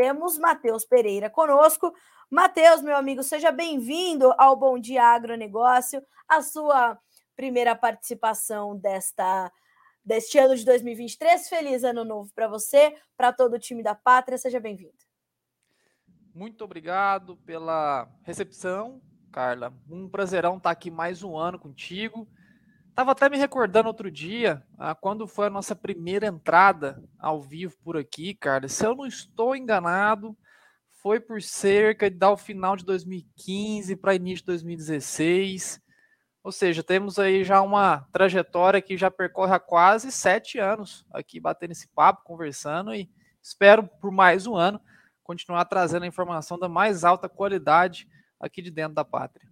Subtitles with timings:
[0.00, 1.94] temos Matheus Pereira conosco.
[2.30, 6.98] Matheus, meu amigo, seja bem-vindo ao Bom Dia Agronegócio, a sua
[7.36, 9.52] primeira participação desta
[10.02, 11.46] deste ano de 2023.
[11.50, 14.38] Feliz ano novo para você, para todo o time da Pátria.
[14.38, 14.96] Seja bem-vindo.
[16.34, 19.70] Muito obrigado pela recepção, Carla.
[19.86, 22.26] Um prazerão estar aqui mais um ano contigo.
[23.00, 27.74] Tava até me recordando outro dia, ah, quando foi a nossa primeira entrada ao vivo
[27.82, 28.68] por aqui, cara.
[28.68, 30.36] Se eu não estou enganado,
[31.00, 35.80] foi por cerca de dar o final de 2015 para início de 2016.
[36.44, 41.40] Ou seja, temos aí já uma trajetória que já percorre há quase sete anos aqui
[41.40, 43.10] batendo esse papo, conversando e
[43.42, 44.78] espero por mais um ano
[45.22, 48.06] continuar trazendo a informação da mais alta qualidade
[48.38, 49.48] aqui de dentro da pátria.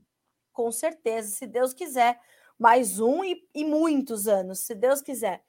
[0.52, 2.21] Com certeza, se Deus quiser
[2.59, 5.43] mais um e, e muitos anos, se Deus quiser.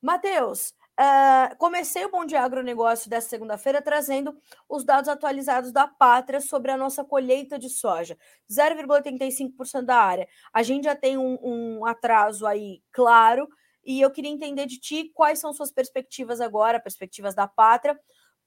[0.00, 4.36] Matheus, uh, comecei o Bom Dia Agronegócio dessa segunda-feira trazendo
[4.68, 8.18] os dados atualizados da Pátria sobre a nossa colheita de soja.
[8.50, 10.28] 0,85% da área.
[10.52, 13.48] A gente já tem um, um atraso aí claro
[13.84, 17.98] e eu queria entender de ti quais são suas perspectivas agora, perspectivas da Pátria,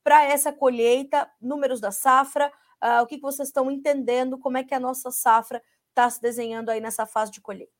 [0.04, 2.52] para essa colheita, números da safra,
[2.84, 6.22] uh, o que, que vocês estão entendendo, como é que a nossa safra está se
[6.22, 7.75] desenhando aí nessa fase de colheita.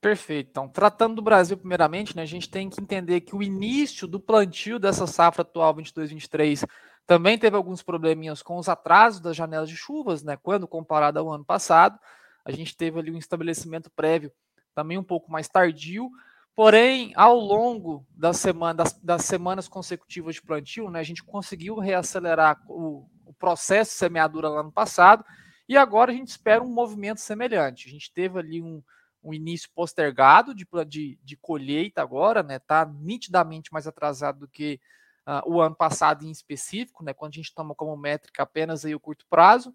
[0.00, 0.50] Perfeito.
[0.50, 4.20] Então, tratando do Brasil primeiramente, né, a gente tem que entender que o início do
[4.20, 6.66] plantio dessa safra atual 22-23
[7.06, 11.32] também teve alguns probleminhas com os atrasos das janelas de chuvas, né, quando comparado ao
[11.32, 11.98] ano passado.
[12.44, 14.30] A gente teve ali um estabelecimento prévio
[14.74, 16.10] também um pouco mais tardio,
[16.54, 21.78] porém, ao longo das, semana, das, das semanas consecutivas de plantio, né, a gente conseguiu
[21.78, 25.24] reacelerar o, o processo de semeadura lá no passado
[25.68, 27.88] e agora a gente espera um movimento semelhante.
[27.88, 28.82] A gente teve ali um
[29.26, 32.56] um início postergado de, de, de colheita agora, né?
[32.56, 34.80] Está nitidamente mais atrasado do que
[35.26, 37.12] uh, o ano passado em específico, né?
[37.12, 39.70] Quando a gente toma como métrica apenas aí o curto prazo.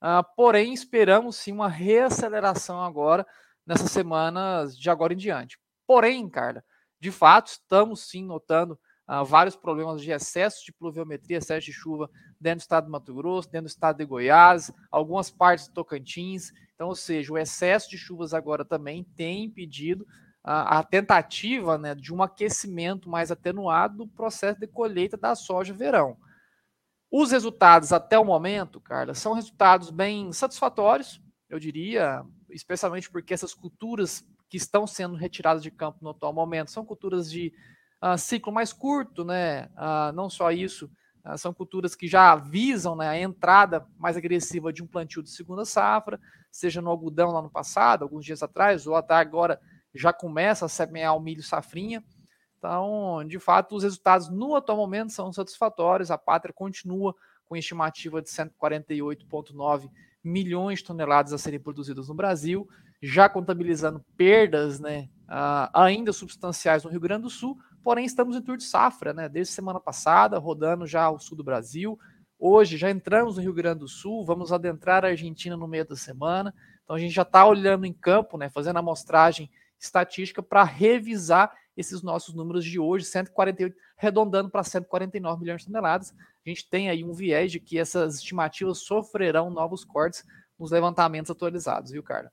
[0.00, 3.26] Uh, porém, esperamos sim uma reaceleração agora
[3.66, 5.58] nessas semanas de agora em diante.
[5.84, 6.64] Porém, Carla,
[7.00, 12.08] de fato, estamos sim notando uh, vários problemas de excesso de pluviometria, excesso de chuva
[12.40, 16.52] dentro do estado do Mato Grosso, dentro do estado de Goiás, algumas partes do Tocantins.
[16.82, 20.04] Então, ou seja, o excesso de chuvas agora também tem impedido
[20.42, 25.72] a, a tentativa né, de um aquecimento mais atenuado do processo de colheita da soja
[25.72, 26.16] verão.
[27.08, 33.54] Os resultados até o momento, Carla, são resultados bem satisfatórios, eu diria, especialmente porque essas
[33.54, 37.52] culturas que estão sendo retiradas de campo no atual momento são culturas de
[38.02, 39.66] uh, ciclo mais curto, né?
[39.66, 40.90] Uh, não só isso,
[41.36, 45.64] são culturas que já visam né, a entrada mais agressiva de um plantio de segunda
[45.64, 49.60] safra, seja no algodão lá no passado, alguns dias atrás, ou até agora
[49.94, 52.02] já começa a semear o milho safrinha.
[52.58, 56.10] Então, de fato, os resultados no atual momento são satisfatórios.
[56.10, 57.14] A pátria continua
[57.46, 59.90] com estimativa de 148,9
[60.22, 62.68] milhões de toneladas a serem produzidas no Brasil,
[63.02, 68.42] já contabilizando perdas né, uh, ainda substanciais no Rio Grande do Sul, porém estamos em
[68.42, 69.28] tour de safra, né?
[69.28, 71.98] Desde semana passada, rodando já o sul do Brasil.
[72.38, 75.96] Hoje já entramos no Rio Grande do Sul, vamos adentrar a Argentina no meio da
[75.96, 76.54] semana.
[76.82, 78.50] Então a gente já está olhando em campo, né?
[78.50, 85.60] Fazendo amostragem estatística para revisar esses nossos números de hoje, 148, arredondando para 149 milhões
[85.60, 86.12] de toneladas.
[86.44, 90.24] A gente tem aí um viés de que essas estimativas sofrerão novos cortes
[90.58, 92.30] nos levantamentos atualizados, viu, Carla?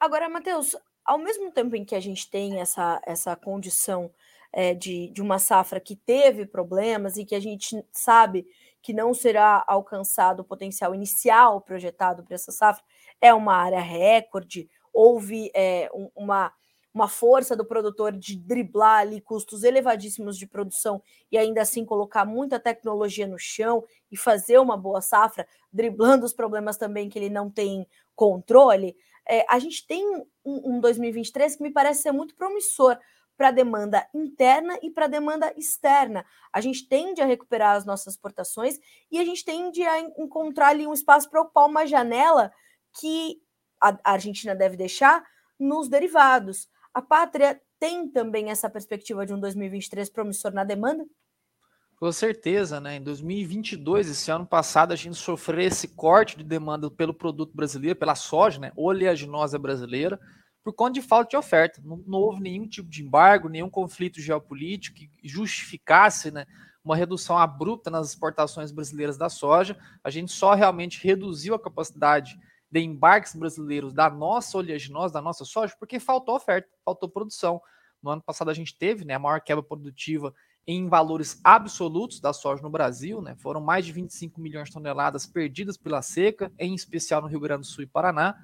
[0.00, 4.10] Agora, Matheus, ao mesmo tempo em que a gente tem essa, essa condição
[4.56, 8.46] é, de, de uma safra que teve problemas e que a gente sabe
[8.80, 12.82] que não será alcançado o potencial inicial projetado para essa safra,
[13.20, 16.50] é uma área recorde, houve é, um, uma,
[16.94, 22.24] uma força do produtor de driblar ali custos elevadíssimos de produção e ainda assim colocar
[22.24, 27.28] muita tecnologia no chão e fazer uma boa safra, driblando os problemas também que ele
[27.28, 28.96] não tem controle.
[29.28, 30.02] É, a gente tem
[30.42, 32.96] um, um 2023 que me parece ser muito promissor
[33.36, 36.24] para a demanda interna e para a demanda externa.
[36.52, 38.78] A gente tende a recuperar as nossas exportações
[39.10, 42.50] e a gente tende a encontrar ali um espaço para ocupar uma janela
[42.98, 43.40] que
[43.80, 45.22] a Argentina deve deixar
[45.58, 46.68] nos derivados.
[46.94, 51.04] A pátria tem também essa perspectiva de um 2023 promissor na demanda?
[51.98, 52.96] Com certeza, né?
[52.96, 57.98] Em 2022, esse ano passado, a gente sofreu esse corte de demanda pelo produto brasileiro,
[57.98, 58.72] pela soja, né?
[58.76, 60.20] Oleaginosa brasileira
[60.66, 61.80] por conta de falta de oferta.
[61.84, 66.44] Não, não, houve nenhum tipo de embargo, nenhum conflito geopolítico que justificasse né,
[66.84, 69.78] uma redução abrupta nas exportações brasileiras da soja.
[70.02, 72.36] A gente só realmente reduziu a capacidade
[72.68, 77.62] de embarques brasileiros da nossa oleaginosa, da nossa soja, porque faltou oferta, faltou produção.
[78.02, 80.34] No ano passado a gente teve né, a maior quebra produtiva
[80.66, 83.36] em valores absolutos da soja no Brasil, né?
[83.36, 87.60] Foram mais de 25 milhões de toneladas perdidas pela seca, em especial no Rio Grande
[87.60, 88.36] do Sul e Paraná.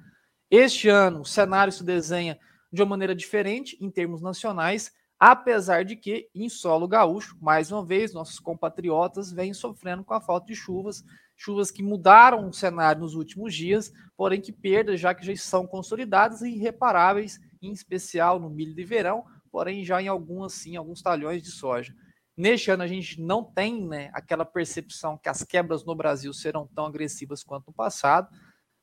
[0.55, 2.37] Este ano, o cenário se desenha
[2.71, 7.83] de uma maneira diferente em termos nacionais, apesar de que em solo gaúcho, mais uma
[7.83, 11.03] vez, nossos compatriotas vêm sofrendo com a falta de chuvas,
[11.35, 15.65] chuvas que mudaram o cenário nos últimos dias, porém que perdas já que já são
[15.65, 21.01] consolidadas e irreparáveis, em especial no milho de verão, porém já em algumas sim, alguns
[21.01, 21.95] talhões de soja.
[22.37, 26.69] Neste ano a gente não tem né, aquela percepção que as quebras no Brasil serão
[26.75, 28.29] tão agressivas quanto no passado.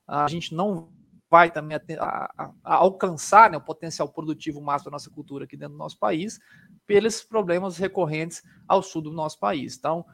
[0.08, 0.88] A gente não
[1.30, 5.56] vai também a, a, a alcançar né, o potencial produtivo máximo da nossa cultura aqui
[5.56, 6.40] dentro do nosso país,
[6.86, 9.76] pelos problemas recorrentes ao sul do nosso país.
[9.78, 10.04] Então,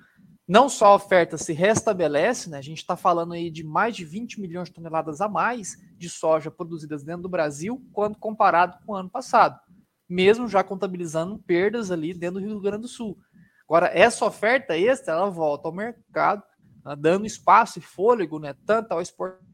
[0.46, 4.04] não só a oferta se restabelece, né, a gente está falando aí de mais de
[4.04, 8.92] 20 milhões de toneladas a mais de soja produzidas dentro do Brasil, quando comparado com
[8.92, 9.58] o ano passado,
[10.06, 13.18] mesmo já contabilizando perdas ali dentro do Rio Grande do Sul.
[13.64, 16.42] Agora, essa oferta extra, ela volta ao mercado,
[16.84, 19.45] né, dando espaço e fôlego, né, tanto ao exportador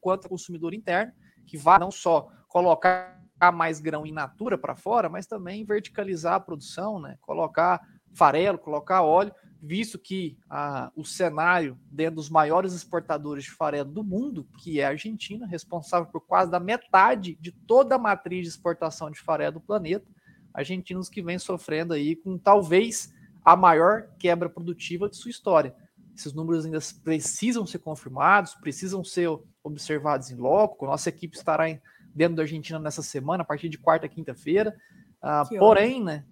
[0.00, 1.12] quanto ao consumidor interno,
[1.46, 3.20] que vai não só colocar
[3.52, 7.80] mais grão in natura para fora, mas também verticalizar a produção, né, colocar
[8.12, 14.04] farelo, colocar óleo, visto que ah, o cenário dentro dos maiores exportadores de farelo do
[14.04, 18.48] mundo, que é a Argentina, responsável por quase da metade de toda a matriz de
[18.48, 20.06] exportação de farelo do planeta,
[20.52, 23.12] argentinos que vem sofrendo aí com talvez
[23.44, 25.74] a maior quebra produtiva de sua história.
[26.14, 29.28] Esses números ainda precisam ser confirmados, precisam ser
[29.62, 30.86] observados em loco.
[30.86, 31.80] Nossa equipe estará em,
[32.14, 34.74] dentro da Argentina nessa semana, a partir de quarta, quinta-feira.
[35.22, 36.24] Uh, porém, né,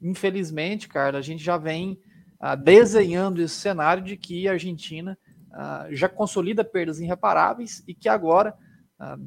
[0.00, 1.98] infelizmente, cara, a gente já vem
[2.40, 5.16] uh, desenhando esse cenário de que a Argentina
[5.52, 8.54] uh, já consolida perdas irreparáveis e que agora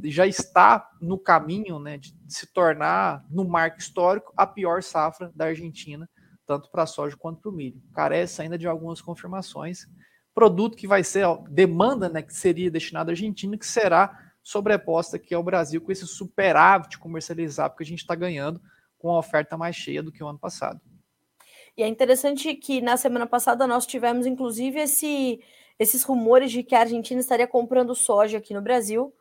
[0.05, 5.45] já está no caminho né, de se tornar, no marco histórico, a pior safra da
[5.45, 6.09] Argentina
[6.49, 7.79] tanto para a soja quanto para o milho.
[7.93, 9.87] Carece ainda de algumas confirmações.
[10.33, 15.17] Produto que vai ser, ó, demanda né, que seria destinado à Argentina, que será sobreposta
[15.17, 18.59] aqui ao Brasil com esse superávit comercializado que a gente está ganhando
[18.97, 20.81] com a oferta mais cheia do que o ano passado.
[21.77, 25.39] E é interessante que na semana passada nós tivemos, inclusive, esse,
[25.77, 29.13] esses rumores de que a Argentina estaria comprando soja aqui no Brasil,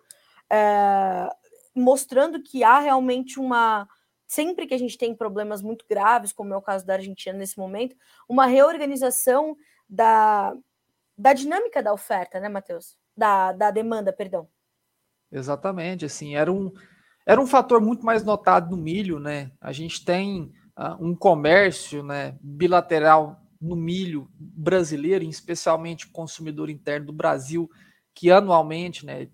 [0.51, 1.29] é,
[1.75, 3.87] mostrando que há realmente uma,
[4.29, 7.59] sempre que a gente tem problemas muito graves, como é o caso da Argentina nesse
[7.59, 7.97] momento,
[8.29, 9.57] uma reorganização
[9.89, 10.55] da,
[11.17, 12.97] da dinâmica da oferta, né, Matheus?
[13.17, 14.47] Da, da demanda, perdão.
[15.33, 16.71] Exatamente, assim, era um,
[17.27, 19.51] era um fator muito mais notado no milho, né?
[19.61, 27.07] A gente tem uh, um comércio né, bilateral no milho brasileiro, especialmente o consumidor interno
[27.07, 27.69] do Brasil,
[28.15, 29.29] que anualmente né,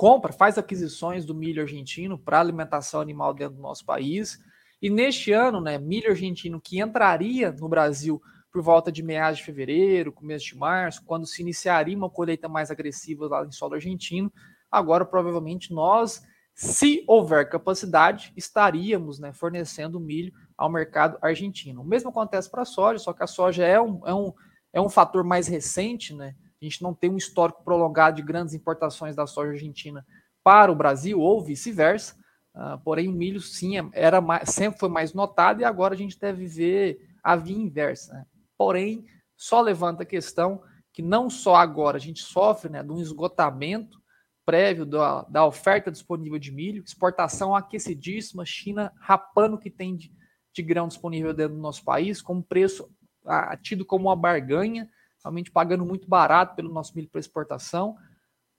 [0.00, 4.42] compra, faz aquisições do milho argentino para alimentação animal dentro do nosso país.
[4.80, 8.18] E neste ano, né, milho argentino que entraria no Brasil
[8.50, 12.70] por volta de meados de fevereiro, começo de março, quando se iniciaria uma colheita mais
[12.70, 14.32] agressiva lá em solo argentino,
[14.70, 16.22] agora provavelmente nós,
[16.54, 21.82] se houver capacidade, estaríamos né, fornecendo milho ao mercado argentino.
[21.82, 24.32] O mesmo acontece para a soja, só que a soja é um, é um,
[24.72, 26.34] é um fator mais recente, né?
[26.60, 30.06] A gente não tem um histórico prolongado de grandes importações da soja argentina
[30.44, 32.14] para o Brasil ou vice-versa.
[32.54, 35.96] Uh, porém, o milho sim é, era mais, sempre foi mais notado e agora a
[35.96, 38.12] gente deve ver a via inversa.
[38.12, 38.26] Né?
[38.58, 40.62] Porém, só levanta a questão
[40.92, 44.00] que não só agora a gente sofre né, de um esgotamento
[44.44, 50.12] prévio da, da oferta disponível de milho, exportação aquecidíssima, China rapando o que tem de,
[50.52, 52.90] de grão disponível dentro do nosso país, com preço
[53.24, 54.90] ah, tido como uma barganha,
[55.22, 57.96] realmente pagando muito barato pelo nosso milho para exportação.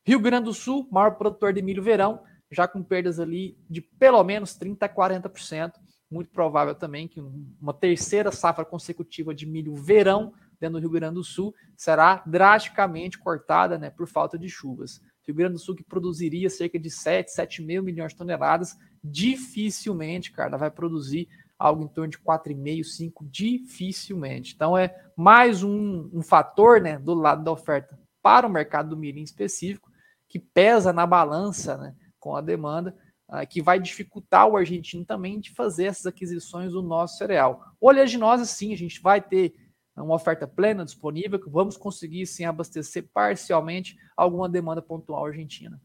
[0.06, 4.24] Rio Grande do Sul, maior produtor de milho verão, já com perdas ali de pelo
[4.24, 5.74] menos 30% a 40%.
[6.10, 7.22] Muito provável também que
[7.62, 13.18] uma terceira safra consecutiva de milho verão dentro do Rio Grande do Sul será drasticamente
[13.18, 15.01] cortada né, por falta de chuvas.
[15.25, 20.58] Rio Grande do Sul, que produziria cerca de 7, 7,5 milhões de toneladas, dificilmente, cara,
[20.58, 21.27] vai produzir
[21.62, 24.56] algo em torno de 4,5, 5, dificilmente.
[24.56, 28.98] Então é mais um, um fator né, do lado da oferta para o mercado do
[28.98, 29.91] milho em específico,
[30.27, 32.98] que pesa na balança né, com a demanda,
[33.30, 37.63] uh, que vai dificultar o argentino também de fazer essas aquisições do nosso cereal.
[37.80, 39.53] Oleaginosa, sim, a gente vai ter
[39.96, 45.80] uma oferta plena disponível, que vamos conseguir sim abastecer parcialmente alguma demanda pontual argentina.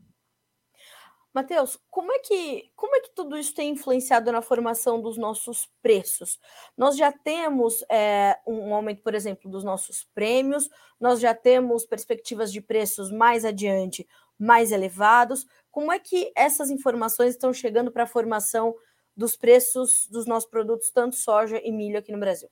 [1.37, 5.69] Matheus, como é que como é que tudo isso tem influenciado na formação dos nossos
[5.83, 6.41] preços?
[6.75, 10.67] Nós já temos é, um aumento, por exemplo, dos nossos prêmios,
[10.99, 15.47] nós já temos perspectivas de preços mais adiante mais elevados.
[15.71, 18.75] Como é que essas informações estão chegando para a formação
[19.15, 22.49] dos preços dos nossos produtos, tanto soja e milho aqui no Brasil?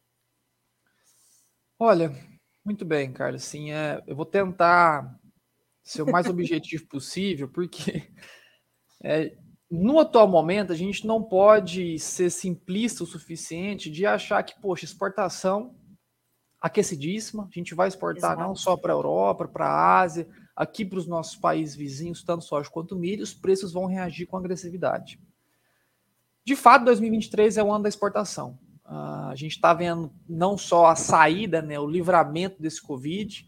[1.79, 2.15] Olha,
[2.63, 3.45] muito bem, Carlos.
[3.45, 5.19] Sim, é, eu vou tentar
[5.83, 8.13] ser o mais objetivo possível, porque
[9.05, 9.37] é,
[9.71, 14.85] no atual momento a gente não pode ser simplista o suficiente de achar que, poxa,
[14.85, 15.75] exportação
[16.61, 18.49] aquecidíssima, a gente vai exportar Exato.
[18.49, 22.45] não só para a Europa, para a Ásia, aqui para os nossos países vizinhos, tanto
[22.45, 25.21] soja quanto milho, os preços vão reagir com agressividade.
[26.43, 28.59] De fato, 2023 é o ano da exportação.
[28.87, 33.47] Uh, a gente está vendo não só a saída, né, o livramento desse Covid,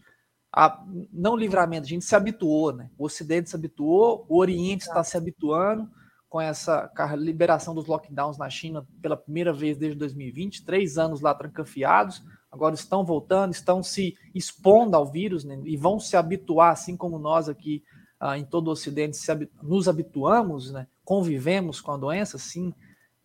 [0.57, 0.83] a,
[1.13, 2.89] não livramento, a gente se habituou, né?
[2.97, 5.87] O Ocidente se habituou, o Oriente está se habituando
[6.27, 11.31] com essa liberação dos lockdowns na China pela primeira vez desde 2020, três anos lá
[11.35, 16.97] trancafiados, agora estão voltando, estão se expondo ao vírus né, e vão se habituar, assim
[16.97, 17.83] como nós aqui
[18.19, 19.15] uh, em todo o Ocidente
[19.61, 22.73] nos habituamos, né, convivemos com a doença, sim,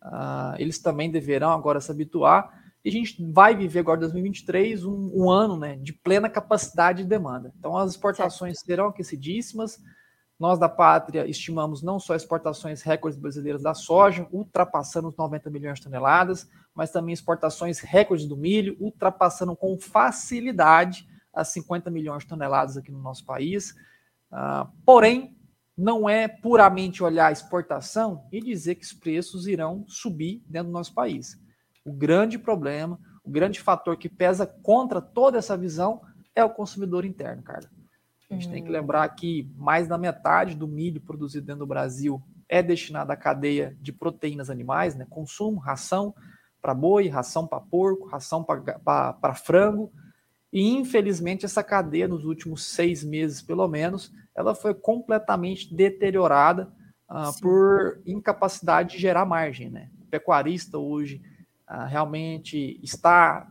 [0.03, 2.62] uh, eles também deverão agora se habituar.
[2.83, 7.09] E a gente vai viver agora 2023 um, um ano né, de plena capacidade de
[7.09, 7.53] demanda.
[7.57, 8.65] Então as exportações certo.
[8.65, 9.81] serão aquecidíssimas.
[10.37, 15.79] Nós da Pátria estimamos não só exportações recordes brasileiras da soja, ultrapassando os 90 milhões
[15.79, 22.29] de toneladas, mas também exportações recordes do milho, ultrapassando com facilidade as 50 milhões de
[22.29, 23.71] toneladas aqui no nosso país.
[24.31, 25.37] Uh, porém,
[25.77, 30.73] não é puramente olhar a exportação e dizer que os preços irão subir dentro do
[30.73, 31.41] nosso país.
[31.85, 36.01] O grande problema, o grande fator que pesa contra toda essa visão
[36.35, 37.69] é o consumidor interno, cara.
[38.29, 38.73] A gente tem que hum.
[38.73, 43.77] lembrar que mais da metade do milho produzido dentro do Brasil é destinado à cadeia
[43.81, 45.05] de proteínas animais, né?
[45.09, 46.13] consumo, ração
[46.61, 49.91] para boi, ração para porco, ração para frango.
[50.51, 56.71] E infelizmente essa cadeia nos últimos seis meses, pelo menos, ela foi completamente deteriorada
[57.09, 59.69] uh, por incapacidade de gerar margem.
[59.69, 59.89] Né?
[60.01, 61.21] O pecuarista hoje
[61.87, 63.47] realmente está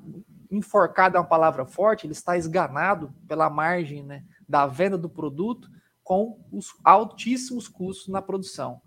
[0.51, 5.69] enforcado, é uma palavra forte, ele está esganado pela margem né, da venda do produto
[6.05, 8.81] com os altíssimos custos na produção.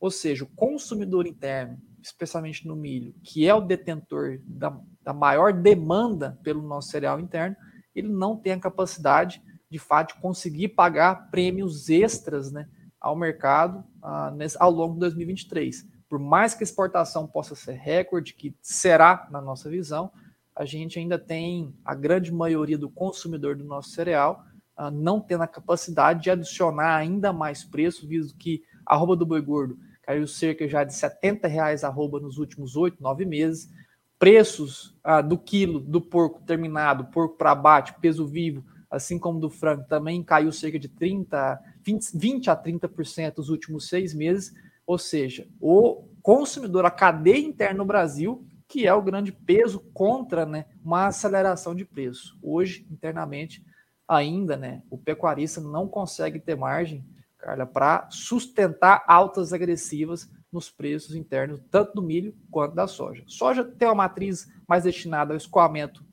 [0.00, 5.52] Ou seja, o consumidor interno, especialmente no milho, que é o detentor da, da maior
[5.52, 7.56] demanda pelo nosso cereal interno,
[7.94, 9.40] ele não tem a capacidade
[9.74, 12.68] de fato, conseguir pagar prêmios extras né,
[13.00, 15.84] ao mercado uh, nesse, ao longo de 2023.
[16.14, 20.12] Por mais que a exportação possa ser recorde, que será, na nossa visão,
[20.54, 24.44] a gente ainda tem a grande maioria do consumidor do nosso cereal
[24.78, 29.26] uh, não tendo a capacidade de adicionar ainda mais preço, visto que a arroba do
[29.26, 33.68] boi gordo caiu cerca já de 70 reais a arroba nos últimos oito, nove meses.
[34.16, 39.50] Preços uh, do quilo do porco terminado, porco para abate, peso vivo, assim como do
[39.50, 44.54] frango, também caiu cerca de 30, 20, 20 a 30% nos últimos seis meses.
[44.86, 50.44] Ou seja, o consumidor, a cadeia interna no Brasil, que é o grande peso contra
[50.44, 52.38] né, uma aceleração de preço.
[52.42, 53.64] Hoje, internamente,
[54.08, 57.04] ainda, né, o pecuarista não consegue ter margem,
[57.38, 63.22] Carla, para sustentar altas agressivas nos preços internos, tanto do milho quanto da soja.
[63.26, 66.04] Soja tem uma matriz mais destinada ao escoamento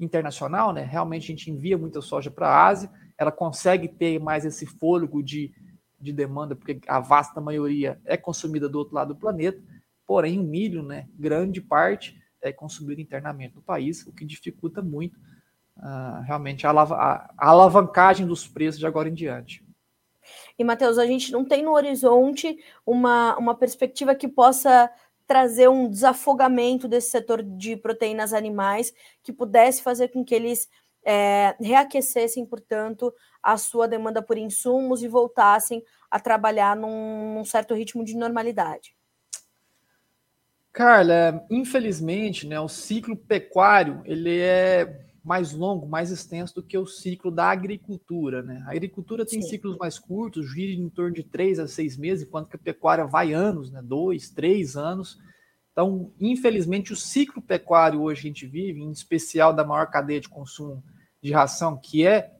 [0.00, 0.84] internacional, né?
[0.84, 5.22] Realmente a gente envia muita soja para a Ásia, ela consegue ter mais esse fôlego
[5.22, 5.52] de,
[6.00, 9.62] de demanda, porque a vasta maioria é consumida do outro lado do planeta,
[10.06, 15.18] porém o milho, né, grande parte é consumido internamente no país, o que dificulta muito
[15.76, 19.64] uh, realmente a, a, a alavancagem dos preços de agora em diante.
[20.58, 24.90] E, Matheus, a gente não tem no horizonte uma, uma perspectiva que possa
[25.26, 30.68] trazer um desafogamento desse setor de proteínas animais que pudesse fazer com que eles
[31.04, 33.12] é, reaquecessem, portanto,
[33.42, 38.96] a sua demanda por insumos e voltassem a trabalhar num, num certo ritmo de normalidade.
[40.72, 46.86] Carla, infelizmente, né, o ciclo pecuário ele é mais longo, mais extenso do que o
[46.86, 48.42] ciclo da agricultura.
[48.42, 48.62] Né?
[48.66, 49.48] A agricultura tem Sim.
[49.48, 53.04] ciclos mais curtos, gira em torno de três a seis meses, enquanto que a pecuária
[53.04, 53.82] vai anos, né?
[53.82, 55.18] dois, três anos.
[55.78, 60.20] Então, infelizmente, o ciclo pecuário hoje que a gente vive, em especial da maior cadeia
[60.20, 60.82] de consumo
[61.22, 62.32] de ração, que é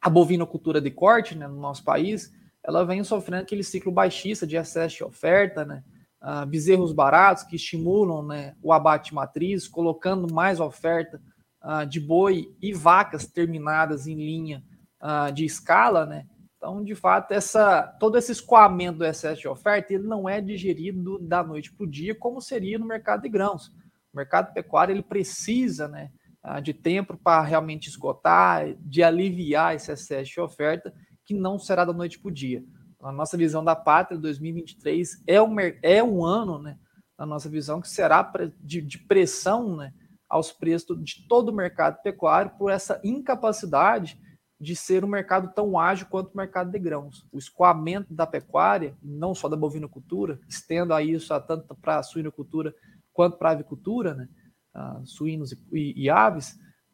[0.00, 2.32] a bovinocultura de corte né, no nosso país,
[2.64, 5.84] ela vem sofrendo aquele ciclo baixista de excesso de oferta, né?
[6.22, 11.20] Uh, bezerros baratos que estimulam né, o abate matriz, colocando mais oferta
[11.62, 14.64] uh, de boi e vacas terminadas em linha
[15.02, 16.26] uh, de escala, né?
[16.58, 21.16] Então, de fato, essa, todo esse escoamento do excesso de oferta ele não é digerido
[21.20, 23.68] da noite para o dia, como seria no mercado de grãos.
[24.12, 26.10] O mercado pecuário ele precisa né,
[26.42, 30.92] ah, de tempo para realmente esgotar, de aliviar esse excesso de oferta,
[31.24, 32.64] que não será da noite para o dia.
[33.00, 36.76] A nossa visão da pátria 2023 é um, é um ano, né,
[37.16, 39.94] na nossa visão, que será de, de pressão né,
[40.28, 44.20] aos preços de todo o mercado pecuário por essa incapacidade
[44.60, 47.24] de ser um mercado tão ágil quanto o mercado de grãos.
[47.30, 52.02] O escoamento da pecuária, não só da bovinocultura, estendo a isso a tanto para a
[52.02, 52.74] suinocultura
[53.12, 54.28] quanto para a avicultura, né?
[54.74, 56.52] Uh, suínos e, e aves,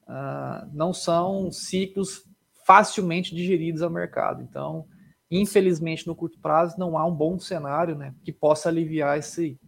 [0.08, 2.24] uh, não são ciclos
[2.64, 4.42] facilmente digeridos ao mercado.
[4.42, 4.86] Então,
[5.30, 9.58] infelizmente, no curto prazo, não há um bom cenário né, que possa aliviar esse,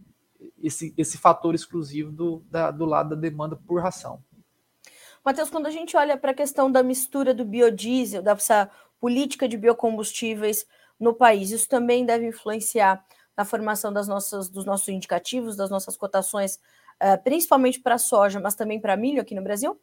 [0.61, 4.19] esse, esse fator exclusivo do, da, do lado da demanda por ração.
[5.23, 8.69] Matheus, quando a gente olha para a questão da mistura do biodiesel, dessa
[8.99, 10.65] política de biocombustíveis
[10.99, 13.05] no país, isso também deve influenciar
[13.35, 16.55] na formação das nossas, dos nossos indicativos, das nossas cotações,
[17.01, 19.79] uh, principalmente para soja, mas também para milho aqui no Brasil?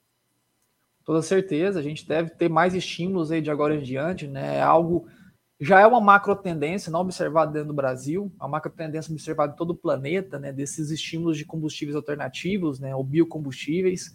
[1.05, 4.57] Toda certeza, a gente deve ter mais estímulos aí de agora em diante, né?
[4.57, 5.07] É algo
[5.61, 9.57] já é uma macro tendência não observada dentro do Brasil, a macro tendência observada em
[9.57, 14.12] todo o planeta, né, desses estímulos de combustíveis alternativos, né, ou biocombustíveis,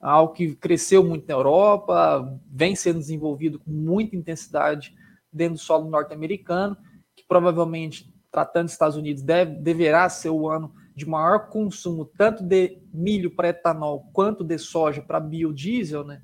[0.00, 4.94] algo que cresceu muito na Europa, vem sendo desenvolvido com muita intensidade
[5.32, 6.76] dentro do solo norte-americano,
[7.14, 12.42] que provavelmente, tratando dos Estados Unidos, deve, deverá ser o ano de maior consumo tanto
[12.42, 16.20] de milho para etanol quanto de soja para biodiesel, né,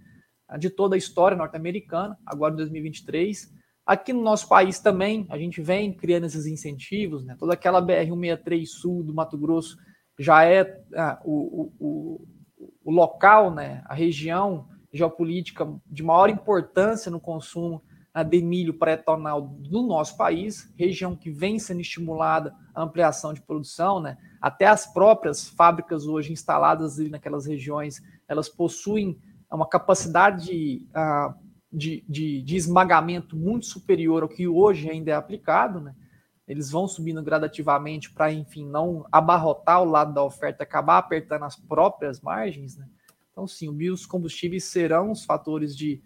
[0.58, 3.54] de toda a história norte-americana, agora em 2023.
[3.84, 7.36] Aqui no nosso país também, a gente vem criando esses incentivos, né?
[7.38, 9.76] Toda aquela BR-163 Sul do Mato Grosso
[10.18, 12.26] já é ah, o, o,
[12.86, 13.82] o, local, né?
[13.86, 17.82] A região geopolítica de maior importância no consumo
[18.14, 23.42] ah, de milho pré-etanol do nosso país, região que vem sendo estimulada a ampliação de
[23.42, 24.16] produção, né?
[24.40, 29.18] Até as próprias fábricas hoje instaladas ali naquelas regiões, elas possuem
[29.50, 31.34] uma capacidade de, ah,
[31.72, 35.94] de, de, de, esmagamento muito superior ao que hoje ainda é aplicado, né?
[36.46, 41.56] Eles vão subindo gradativamente para, enfim, não abarrotar o lado da oferta, acabar apertando as
[41.56, 42.86] próprias margens, né?
[43.32, 46.02] Então, sim, os combustíveis serão os fatores de,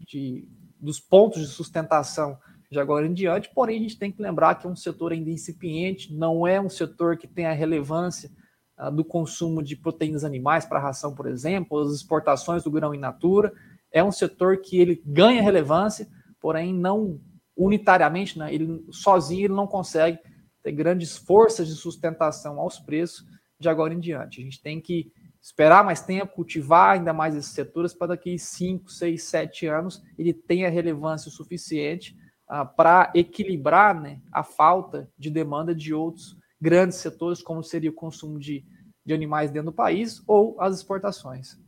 [0.00, 0.48] de,
[0.80, 2.36] dos pontos de sustentação
[2.72, 5.30] de agora em diante, porém a gente tem que lembrar que é um setor ainda
[5.30, 8.30] incipiente, não é um setor que tem a relevância
[8.78, 12.98] uh, do consumo de proteínas animais para ração, por exemplo, as exportações do grão in
[12.98, 13.52] natura,
[13.92, 16.08] é um setor que ele ganha relevância,
[16.40, 17.20] porém não
[17.56, 18.52] unitariamente, né?
[18.52, 20.18] ele sozinho ele não consegue
[20.62, 23.24] ter grandes forças de sustentação aos preços
[23.58, 24.40] de agora em diante.
[24.40, 28.90] A gente tem que esperar mais tempo, cultivar ainda mais esses setores para daqui 5,
[28.90, 32.16] 6, 7 anos ele tenha relevância suficiente
[32.48, 37.94] uh, para equilibrar né, a falta de demanda de outros grandes setores, como seria o
[37.94, 38.64] consumo de,
[39.04, 41.58] de animais dentro do país ou as exportações.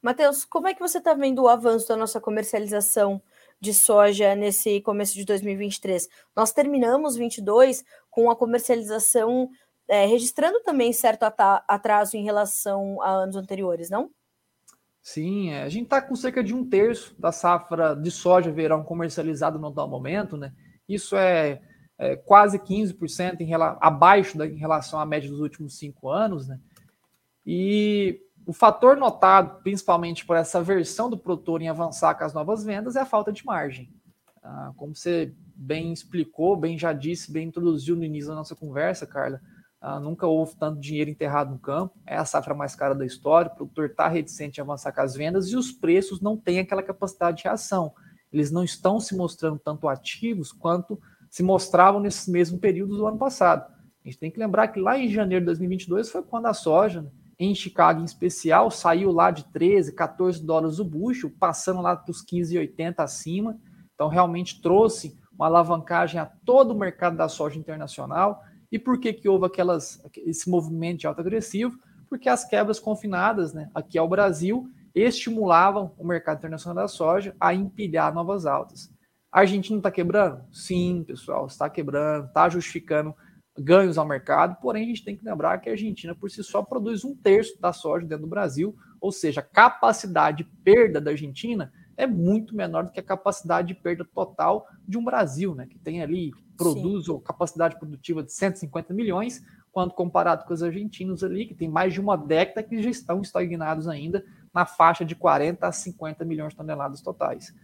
[0.00, 3.20] Matheus, como é que você está vendo o avanço da nossa comercialização
[3.62, 6.08] de soja nesse começo de 2023?
[6.34, 9.48] Nós terminamos 22 com a comercialização
[9.88, 14.10] é, registrando também certo atraso em relação a anos anteriores, não?
[15.00, 18.82] Sim, é, a gente está com cerca de um terço da safra de soja verão
[18.82, 20.52] comercializado no atual momento, né?
[20.88, 21.60] Isso é,
[21.98, 26.58] é quase 15% em, abaixo da, em relação à média dos últimos cinco anos, né?
[27.46, 32.64] E o fator notado, principalmente por essa versão do produtor em avançar com as novas
[32.64, 33.90] vendas, é a falta de margem.
[34.42, 39.06] Ah, como você bem explicou, bem já disse, bem introduziu no início da nossa conversa,
[39.06, 39.40] Carla,
[39.80, 43.50] ah, nunca houve tanto dinheiro enterrado no campo, é a safra mais cara da história,
[43.50, 46.82] o produtor está reticente em avançar com as vendas e os preços não têm aquela
[46.82, 47.92] capacidade de reação.
[48.32, 51.00] Eles não estão se mostrando tanto ativos quanto
[51.30, 53.70] se mostravam nesse mesmo período do ano passado.
[54.04, 57.02] A gente tem que lembrar que lá em janeiro de 2022 foi quando a soja,
[57.02, 57.10] né,
[57.44, 62.10] em Chicago em especial, saiu lá de 13, 14 dólares o bucho, passando lá para
[62.10, 63.58] os 15,80 acima.
[63.94, 68.42] Então, realmente trouxe uma alavancagem a todo o mercado da soja internacional.
[68.70, 71.76] E por que, que houve aquelas, esse movimento de alto agressivo?
[72.08, 77.54] Porque as quebras confinadas né, aqui ao Brasil estimulavam o mercado internacional da soja a
[77.54, 78.90] empilhar novas altas.
[79.32, 80.44] A Argentina está quebrando?
[80.52, 83.14] Sim, pessoal, está quebrando, está justificando
[83.62, 86.62] ganhos ao mercado, porém a gente tem que lembrar que a Argentina por si só
[86.62, 91.10] produz um terço da soja dentro do Brasil, ou seja, a capacidade de perda da
[91.10, 95.66] Argentina é muito menor do que a capacidade de perda total de um Brasil, né,
[95.66, 97.20] que tem ali, produz Sim.
[97.20, 102.00] capacidade produtiva de 150 milhões, quando comparado com os argentinos ali, que tem mais de
[102.00, 104.22] uma década que já estão estagnados ainda
[104.52, 107.54] na faixa de 40 a 50 milhões de toneladas totais.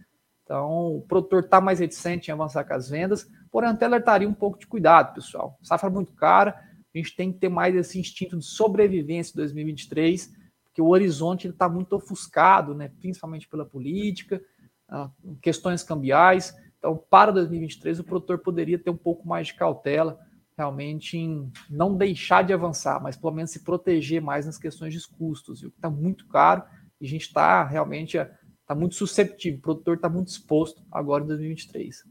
[0.49, 4.33] Então, o produtor está mais reticente em avançar com as vendas, porém, até alertaria um
[4.33, 5.55] pouco de cuidado, pessoal.
[5.61, 6.59] Safra muito cara,
[6.91, 10.33] a gente tem que ter mais esse instinto de sobrevivência em 2023,
[10.63, 14.41] porque o horizonte está muito ofuscado, né, principalmente pela política,
[14.89, 16.51] ah, questões cambiais.
[16.79, 20.19] Então, para 2023, o produtor poderia ter um pouco mais de cautela,
[20.57, 25.07] realmente em não deixar de avançar, mas pelo menos se proteger mais nas questões de
[25.15, 25.69] custos, viu?
[25.69, 26.63] Está muito caro
[26.99, 28.17] e a gente está realmente
[28.69, 32.03] está muito susceptível, o produtor está muito exposto agora em 2023.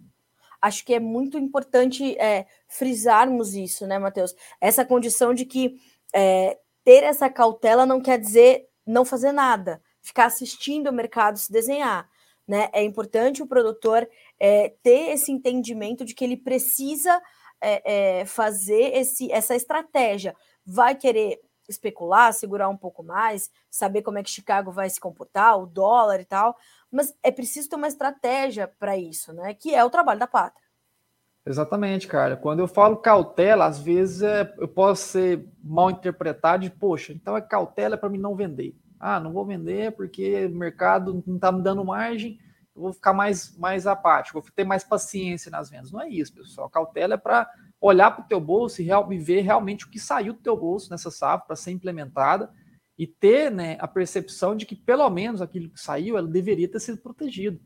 [0.60, 4.34] Acho que é muito importante é, frisarmos isso, né, Matheus?
[4.60, 5.76] Essa condição de que
[6.12, 11.52] é, ter essa cautela não quer dizer não fazer nada, ficar assistindo o mercado se
[11.52, 12.08] desenhar.
[12.46, 12.68] Né?
[12.72, 14.08] É importante o produtor
[14.40, 17.22] é, ter esse entendimento de que ele precisa
[17.60, 20.34] é, é, fazer esse, essa estratégia.
[20.66, 25.58] Vai querer especular, segurar um pouco mais, saber como é que Chicago vai se comportar,
[25.58, 26.56] o dólar e tal,
[26.90, 29.54] mas é preciso ter uma estratégia para isso, né?
[29.54, 30.66] Que é o trabalho da pátria.
[31.48, 32.36] Exatamente, cara.
[32.36, 37.36] Quando eu falo cautela, às vezes é, eu posso ser mal interpretado de, poxa, então
[37.36, 38.76] é cautela para mim não vender.
[39.00, 42.38] Ah, não vou vender porque o mercado não está me dando margem,
[42.76, 45.90] eu vou ficar mais, mais apático, vou ter mais paciência nas vendas.
[45.90, 46.68] Não é isso, pessoal.
[46.68, 50.32] Cautela é para olhar para o teu bolso e, real, ver realmente o que saiu
[50.32, 52.50] do teu bolso nessa safra para ser implementada
[52.98, 56.80] e ter né, a percepção de que pelo menos aquilo que saiu ela deveria ter
[56.80, 57.60] sido protegido.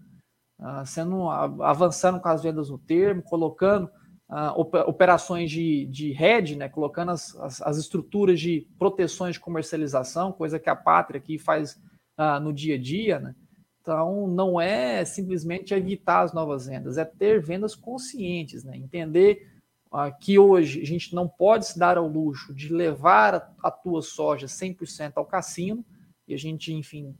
[0.60, 3.90] Uh, sendo avançando com as vendas no termo, colocando
[4.30, 10.30] uh, operações de, de hedge, né, colocando as, as, as, estruturas de proteções de comercialização,
[10.30, 11.74] coisa que a Pátria aqui faz
[12.18, 13.18] uh, no dia a dia.
[13.18, 13.34] Né?
[13.80, 18.76] Então, não é simplesmente evitar as novas vendas, é ter vendas conscientes, né?
[18.76, 19.51] entender
[20.20, 24.46] que hoje a gente não pode se dar ao luxo de levar a, tua soja
[24.46, 25.84] 100% ao cassino
[26.26, 27.14] e a gente, enfim,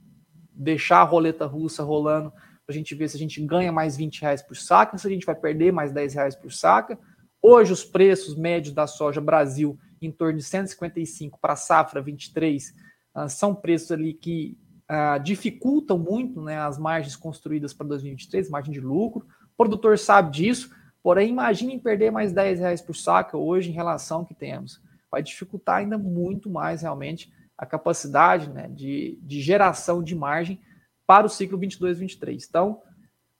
[0.51, 4.21] deixar a roleta russa rolando para a gente ver se a gente ganha mais 20
[4.21, 6.97] reais por saca, se a gente vai perder mais 10 reais por saca.
[7.41, 12.73] Hoje, os preços médios da soja Brasil, em torno de 155 para safra 23, uh,
[13.13, 14.57] ah, são preços ali que
[14.89, 19.27] uh, dificultam muito né, as margens construídas para 2023, margem de lucro.
[19.53, 20.69] O produtor sabe disso,
[21.03, 24.81] porém, imaginem perder mais 10 reais por saca hoje em relação ao que temos.
[25.11, 30.59] Vai dificultar ainda muito mais realmente a capacidade né, de, de geração de margem
[31.05, 32.45] para o ciclo 22-23.
[32.47, 32.81] Então,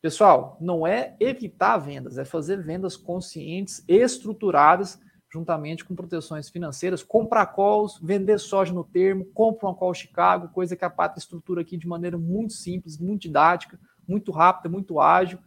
[0.02, 5.00] pessoal, não é evitar vendas, é fazer vendas conscientes, estruturadas,
[5.34, 10.76] juntamente com proteções financeiras, comprar calls, vender soja no termo, compra uma call Chicago, coisa
[10.76, 15.40] que a Pátria estrutura aqui de maneira muito simples, muito didática, muito rápida, muito ágil.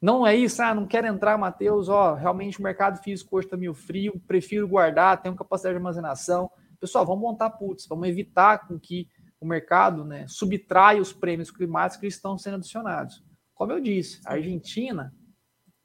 [0.00, 3.56] Não é isso, ah, não quero entrar, Matheus, ó, realmente o mercado físico hoje está
[3.56, 6.50] meio frio, prefiro guardar, tenho capacidade de armazenação.
[6.78, 9.08] Pessoal, vamos montar puts, vamos evitar com que
[9.40, 13.24] o mercado né, subtrai os prêmios climáticos que estão sendo adicionados.
[13.54, 15.14] Como eu disse, a Argentina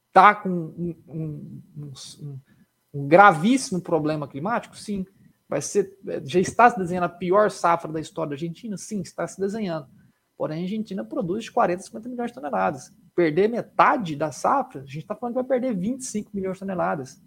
[0.08, 2.40] está com um, um, um,
[2.94, 4.76] um, gravíssimo problema climático?
[4.76, 5.06] Sim.
[5.48, 8.78] Vai ser, já está se desenhando a pior safra da história da Argentina?
[8.78, 9.88] Sim, está se desenhando.
[10.38, 12.94] Porém, a Argentina produz 40, 50 milhões de toneladas.
[13.16, 17.22] Perder metade da safra, a gente está falando que vai perder 25 milhões de toneladas.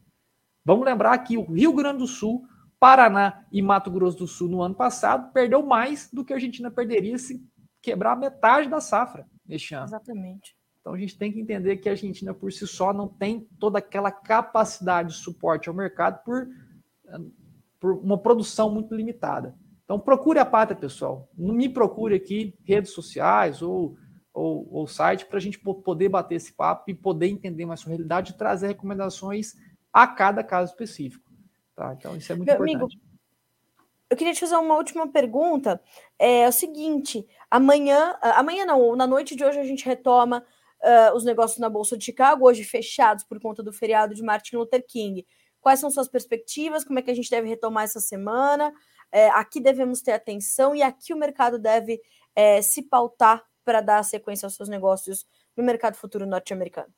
[0.64, 2.46] Vamos lembrar que o Rio Grande do Sul
[2.80, 6.70] Paraná e Mato Grosso do Sul no ano passado perdeu mais do que a Argentina
[6.70, 7.42] perderia se
[7.80, 9.86] quebrar metade da safra neste ano.
[9.86, 10.54] Exatamente.
[10.80, 13.78] Então a gente tem que entender que a Argentina por si só não tem toda
[13.78, 16.46] aquela capacidade de suporte ao mercado por,
[17.80, 19.54] por uma produção muito limitada.
[19.84, 21.26] Então procure a pátria, pessoal.
[21.36, 23.96] Não me procure aqui redes sociais ou,
[24.34, 27.90] ou, ou site para a gente poder bater esse papo e poder entender mais sua
[27.90, 29.54] realidade e trazer recomendações
[29.92, 31.30] a cada caso específico.
[31.76, 31.94] Tá?
[31.96, 32.96] Então, isso é muito Meu importante.
[32.96, 33.04] Amigo,
[34.10, 35.80] eu queria te fazer uma última pergunta.
[36.18, 40.44] É, o seguinte: amanhã, amanhã não, na noite de hoje a gente retoma
[40.82, 44.56] uh, os negócios na Bolsa de Chicago, hoje fechados por conta do feriado de Martin
[44.56, 45.24] Luther King.
[45.60, 46.84] Quais são suas perspectivas?
[46.84, 48.72] Como é que a gente deve retomar essa semana?
[49.10, 52.00] É, aqui devemos ter atenção e aqui o mercado deve
[52.34, 56.92] é, se pautar para dar sequência aos seus negócios no mercado futuro norte-americano.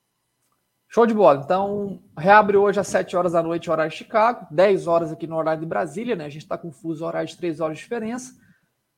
[0.89, 1.41] Show de bola.
[1.43, 5.35] Então, reabre hoje às 7 horas da noite, horário de Chicago, 10 horas aqui no
[5.35, 6.25] horário de Brasília, né?
[6.25, 8.33] A gente está com fuso horário de 3 horas de diferença.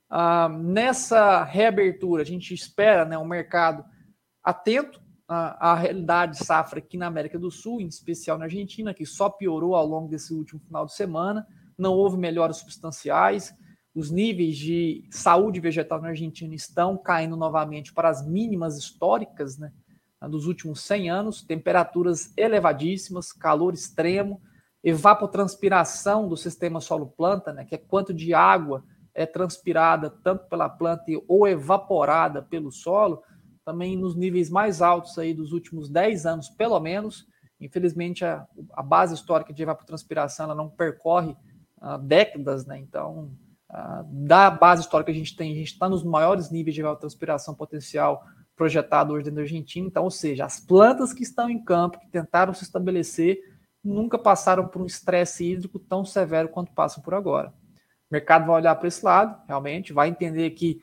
[0.08, 3.84] Ah, nessa reabertura, a gente espera né, um mercado
[4.44, 9.06] atento à, à realidade safra aqui na América do Sul, em especial na Argentina, que
[9.06, 11.46] só piorou ao longo desse último final de semana.
[11.78, 13.52] Não houve melhoras substanciais.
[13.94, 19.72] Os níveis de saúde vegetal na Argentina estão caindo novamente para as mínimas históricas, né?
[20.28, 24.42] dos últimos 100 anos, temperaturas elevadíssimas, calor extremo,
[24.84, 31.06] evapotranspiração do sistema solo-planta, né, que é quanto de água é transpirada tanto pela planta
[31.28, 33.22] ou evaporada pelo solo,
[33.66, 37.28] também nos níveis mais altos aí dos últimos 10 anos, pelo menos.
[37.60, 41.36] Infelizmente, a, a base histórica de evapotranspiração ela não percorre
[41.82, 42.80] uh, décadas, né?
[42.80, 43.30] Então,
[44.08, 47.54] da base histórica que a gente tem, a gente está nos maiores níveis de evapotranspiração
[47.54, 49.88] potencial projetado hoje dentro da Argentina.
[49.88, 53.40] Então, ou seja, as plantas que estão em campo, que tentaram se estabelecer,
[53.84, 57.54] nunca passaram por um estresse hídrico tão severo quanto passam por agora.
[58.10, 60.82] O mercado vai olhar para esse lado, realmente, vai entender que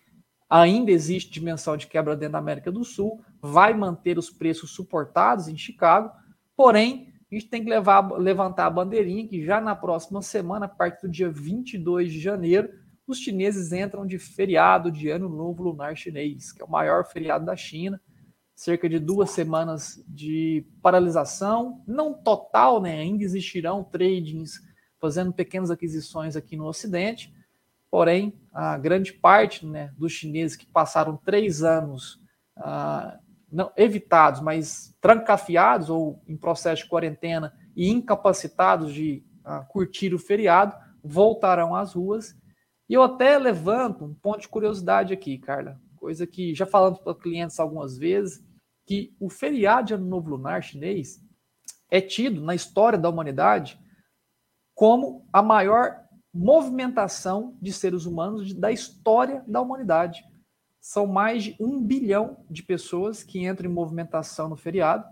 [0.48, 5.48] ainda existe dimensão de quebra dentro da América do Sul, vai manter os preços suportados
[5.48, 6.12] em Chicago,
[6.56, 10.68] porém, a gente tem que levar, levantar a bandeirinha que já na próxima semana, a
[10.68, 12.68] partir do dia 22 de janeiro,
[13.06, 17.44] os chineses entram de feriado de Ano Novo Lunar Chinês, que é o maior feriado
[17.44, 18.00] da China,
[18.54, 22.98] cerca de duas semanas de paralisação, não total, né?
[22.98, 24.60] Ainda existirão tradings
[24.98, 27.32] fazendo pequenas aquisições aqui no Ocidente,
[27.90, 32.20] porém, a grande parte né, dos chineses que passaram três anos
[32.56, 33.18] ah,
[33.56, 40.18] não evitados, mas trancafiados ou em processo de quarentena e incapacitados de ah, curtir o
[40.18, 42.36] feriado, voltarão às ruas.
[42.86, 47.14] E eu até levanto um ponto de curiosidade aqui, Carla, coisa que já falamos para
[47.14, 48.44] clientes algumas vezes,
[48.84, 51.18] que o feriado de Ano Novo Lunar chinês
[51.90, 53.80] é tido na história da humanidade
[54.74, 60.22] como a maior movimentação de seres humanos da história da humanidade.
[60.86, 65.04] São mais de um bilhão de pessoas que entram em movimentação no feriado,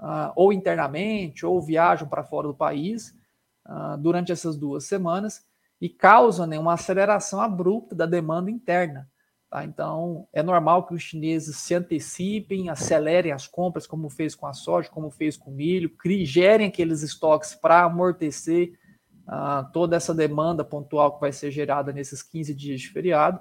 [0.00, 3.16] uh, ou internamente, ou viajam para fora do país
[3.64, 5.46] uh, durante essas duas semanas
[5.80, 9.08] e causam né, uma aceleração abrupta da demanda interna.
[9.48, 9.64] Tá?
[9.64, 14.52] Então, é normal que os chineses se antecipem, acelerem as compras, como fez com a
[14.52, 18.72] soja, como fez com o milho, gerem aqueles estoques para amortecer
[19.28, 23.40] uh, toda essa demanda pontual que vai ser gerada nesses 15 dias de feriado,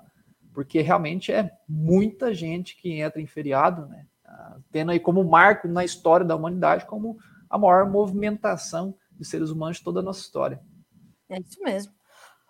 [0.54, 4.06] porque realmente é muita gente que entra em feriado, né?
[4.26, 7.18] Uh, tendo aí como marco na história da humanidade como
[7.50, 10.62] a maior movimentação de seres humanos de toda a nossa história.
[11.30, 11.94] É isso mesmo.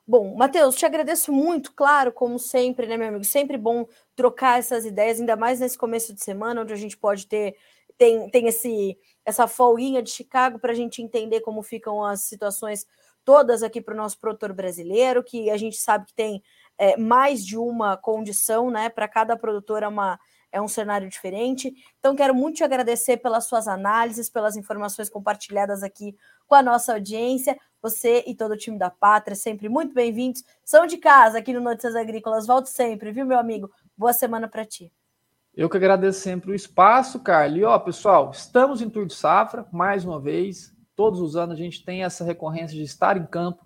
[0.08, 3.24] Bom, Matheus, te agradeço muito, claro, como sempre, né, meu amigo?
[3.24, 7.28] Sempre bom trocar essas ideias, ainda mais nesse começo de semana, onde a gente pode
[7.28, 7.56] ter
[7.98, 12.88] tem, tem esse essa folguinha de Chicago para a gente entender como ficam as situações
[13.24, 16.42] todas aqui para o nosso produtor brasileiro, que a gente sabe que tem
[16.82, 18.90] é, mais de uma condição, né?
[18.90, 20.20] Para cada produtor é, uma,
[20.52, 21.72] é um cenário diferente.
[22.00, 26.18] Então, quero muito te agradecer pelas suas análises, pelas informações compartilhadas aqui
[26.48, 27.56] com a nossa audiência.
[27.84, 30.44] Você e todo o time da Pátria, sempre muito bem-vindos.
[30.66, 32.48] São de casa aqui no Notícias Agrícolas.
[32.48, 33.70] Volto sempre, viu, meu amigo?
[33.96, 34.92] Boa semana para ti.
[35.56, 37.60] Eu que agradeço sempre o espaço, Carlos.
[37.60, 40.76] E ó, pessoal, estamos em Tour de Safra, mais uma vez.
[40.96, 43.64] Todos os anos a gente tem essa recorrência de estar em campo,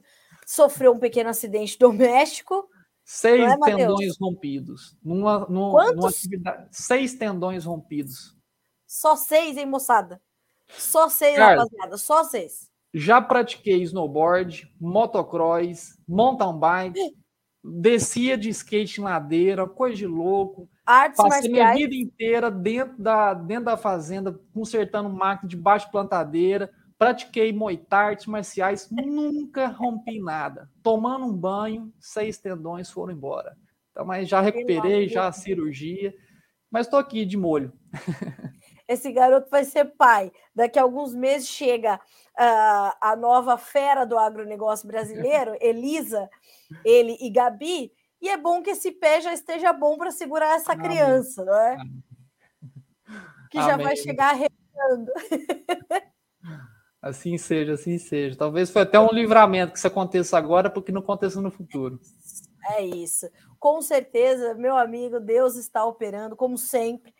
[0.46, 2.70] sofreu um pequeno acidente doméstico.
[3.04, 4.96] Seis é, tendões rompidos.
[5.02, 8.36] Numa, numa, numa atividade, seis tendões rompidos.
[8.86, 10.22] Só seis, hein, moçada?
[10.68, 12.70] Só seis, Cara, rapaziada, só seis.
[12.96, 17.16] Já pratiquei snowboard, motocross, mountain bike,
[17.62, 20.68] descia de skate em ladeira, coisa de louco.
[20.84, 26.70] Artes Passei minha vida inteira dentro da, dentro da fazenda, consertando máquina de baixo plantadeira
[26.98, 27.54] Pratiquei
[27.88, 30.70] Thai, artes marciais, nunca rompi nada.
[30.82, 33.56] Tomando um banho, seis tendões foram embora.
[33.90, 36.14] Então, mas já recuperei, já a cirurgia,
[36.70, 37.72] mas estou aqui de molho.
[38.88, 40.30] Esse garoto vai ser pai.
[40.54, 46.28] Daqui a alguns meses chega uh, a nova fera do agronegócio brasileiro, Elisa,
[46.84, 50.72] ele e Gabi, e é bom que esse pé já esteja bom para segurar essa
[50.72, 50.88] Amém.
[50.88, 51.76] criança, não é?
[53.50, 53.86] Que já Amém.
[53.86, 55.12] vai chegar arrebentando.
[57.06, 58.36] Assim seja, assim seja.
[58.36, 62.00] Talvez foi até um livramento que isso aconteça agora, porque não aconteça no futuro.
[62.70, 63.30] É isso.
[63.60, 67.14] Com certeza, meu amigo, Deus está operando, como sempre.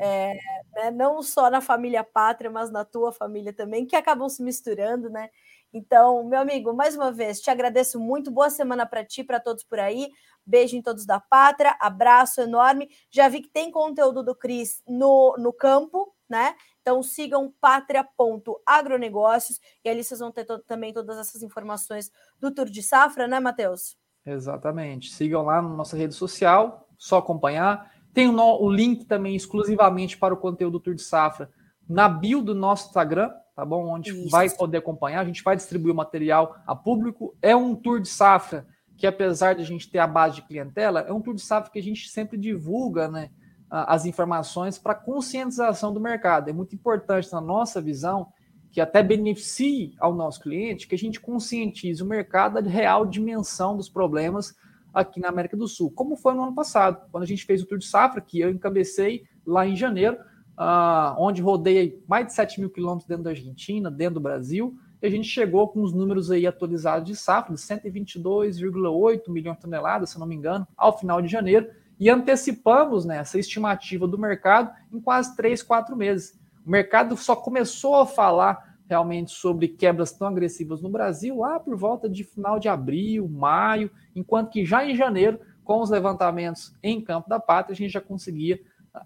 [0.00, 0.34] É,
[0.74, 5.08] né, não só na família pátria, mas na tua família também, que acabam se misturando,
[5.08, 5.30] né?
[5.72, 8.30] Então, meu amigo, mais uma vez, te agradeço muito.
[8.30, 10.10] Boa semana para ti, para todos por aí.
[10.44, 12.90] Beijo em todos da pátria, abraço enorme.
[13.10, 16.54] Já vi que tem conteúdo do Cris no, no campo, né?
[16.82, 22.66] Então sigam pátria.agronegócios e ali vocês vão ter to também todas essas informações do Tour
[22.66, 23.96] de Safra, né, Matheus?
[24.26, 25.12] Exatamente.
[25.12, 27.91] Sigam lá na nossa rede social, só acompanhar.
[28.12, 31.50] Tem o, o link também exclusivamente para o conteúdo do Tour de Safra
[31.88, 33.86] na bio do nosso Instagram, tá bom?
[33.86, 34.30] Onde Isso.
[34.30, 35.20] vai poder acompanhar.
[35.20, 37.34] A gente vai distribuir o material a público.
[37.40, 41.00] É um Tour de Safra que, apesar de a gente ter a base de clientela,
[41.00, 43.30] é um Tour de Safra que a gente sempre divulga, né?
[43.72, 46.50] as informações para conscientização do mercado.
[46.50, 48.30] É muito importante, na nossa visão,
[48.70, 53.74] que até beneficie ao nosso cliente, que a gente conscientize o mercado da real dimensão
[53.74, 54.54] dos problemas
[54.92, 57.66] aqui na América do Sul, como foi no ano passado, quando a gente fez o
[57.66, 60.16] Tour de Safra, que eu encabecei lá em janeiro,
[60.58, 65.06] uh, onde rodei mais de 7 mil quilômetros dentro da Argentina, dentro do Brasil, e
[65.06, 70.10] a gente chegou com os números aí atualizados de safra, de 122,8 milhões de toneladas,
[70.10, 74.72] se não me engano, ao final de janeiro, e antecipamos né, essa estimativa do mercado
[74.92, 76.38] em quase três, quatro meses.
[76.64, 81.76] O mercado só começou a falar realmente sobre quebras tão agressivas no Brasil lá por
[81.76, 87.00] volta de final de abril, maio, enquanto que já em janeiro, com os levantamentos em
[87.00, 88.60] campo da pátria, a gente já conseguia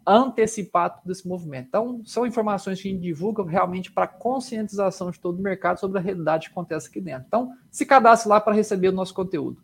[0.04, 1.68] antecipar todo esse movimento.
[1.68, 5.98] Então, são informações que a gente divulga realmente para conscientização de todo o mercado sobre
[5.98, 7.24] a realidade que acontece aqui dentro.
[7.28, 9.62] Então, se cadastre lá para receber o nosso conteúdo.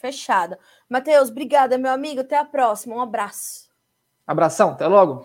[0.00, 0.58] Fechada.
[0.90, 2.22] Matheus, obrigada, meu amigo.
[2.22, 2.96] Até a próxima.
[2.96, 3.70] Um abraço.
[4.26, 5.24] Abração, até logo.